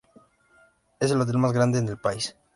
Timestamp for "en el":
1.77-1.99